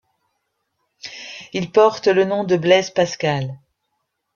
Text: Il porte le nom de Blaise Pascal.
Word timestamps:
Il 1.53 1.71
porte 1.71 2.07
le 2.07 2.25
nom 2.25 2.43
de 2.43 2.57
Blaise 2.57 2.89
Pascal. 2.89 3.59